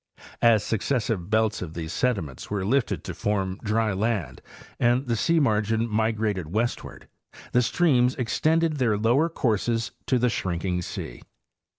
As 0.41 0.63
successive 0.63 1.29
belts 1.29 1.61
of 1.61 1.75
these 1.75 1.93
sediments 1.93 2.49
were 2.49 2.65
lifted 2.65 3.03
to 3.03 3.13
form 3.13 3.59
dry 3.63 3.93
land 3.93 4.41
and 4.79 5.05
the 5.05 5.15
sea 5.15 5.39
margin 5.39 5.87
migrated 5.87 6.51
westward, 6.51 7.07
the 7.51 7.61
streams 7.61 8.15
extended 8.15 8.77
their 8.77 8.97
lower 8.97 9.29
courses 9.29 9.91
to 10.07 10.17
the 10.17 10.29
shrinking 10.31 10.81
sea. 10.81 11.21